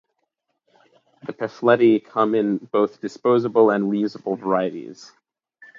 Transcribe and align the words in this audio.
The 1.27 1.33
pefletti 1.33 2.03
come 2.03 2.33
in 2.33 2.57
both 2.57 3.01
disposable 3.01 3.69
and 3.69 3.87
re-usable 3.87 4.35
varieties. 4.35 5.11